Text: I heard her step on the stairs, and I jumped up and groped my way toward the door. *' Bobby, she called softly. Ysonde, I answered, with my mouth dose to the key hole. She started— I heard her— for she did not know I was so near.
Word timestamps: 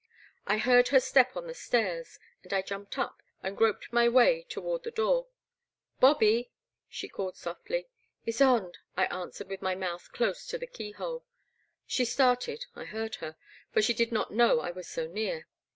I 0.47 0.57
heard 0.57 0.87
her 0.87 0.99
step 0.99 1.37
on 1.37 1.45
the 1.45 1.53
stairs, 1.53 2.17
and 2.41 2.51
I 2.51 2.63
jumped 2.63 2.97
up 2.97 3.21
and 3.43 3.55
groped 3.55 3.93
my 3.93 4.09
way 4.09 4.47
toward 4.49 4.81
the 4.81 4.89
door. 4.89 5.27
*' 5.65 5.99
Bobby, 6.01 6.49
she 6.89 7.07
called 7.07 7.37
softly. 7.37 7.87
Ysonde, 8.25 8.79
I 8.97 9.05
answered, 9.05 9.47
with 9.49 9.61
my 9.61 9.75
mouth 9.75 10.09
dose 10.17 10.47
to 10.47 10.57
the 10.57 10.65
key 10.65 10.93
hole. 10.93 11.23
She 11.85 12.03
started— 12.05 12.65
I 12.75 12.85
heard 12.85 13.17
her— 13.17 13.35
for 13.73 13.83
she 13.83 13.93
did 13.93 14.11
not 14.11 14.33
know 14.33 14.59
I 14.61 14.71
was 14.71 14.87
so 14.89 15.05
near. 15.05 15.47